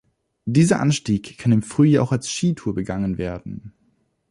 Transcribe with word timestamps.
Dieser 0.47 0.79
Anstieg 0.79 1.37
kann 1.37 1.51
im 1.51 1.61
Frühjahr 1.61 2.03
auch 2.03 2.11
als 2.11 2.27
Skitour 2.27 2.73
begangen 2.73 3.19
werden. 3.19 3.71